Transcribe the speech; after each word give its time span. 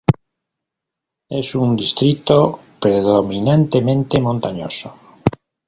Es 1.29 1.53
un 1.53 1.75
distrito 1.75 2.59
predominantemente 2.79 4.19
montañoso. 4.19 4.97